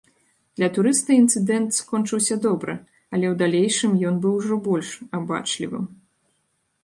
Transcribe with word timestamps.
Для 0.59 0.69
турыста 0.77 1.11
інцыдэнт 1.23 1.69
скончыўся 1.79 2.35
добра, 2.45 2.73
але 3.15 3.25
ў 3.33 3.39
далейшым 3.41 3.91
ён 4.13 4.19
ужо 4.31 4.49
быў 4.53 4.57
больш 4.69 4.89
абачлівым. 5.19 5.85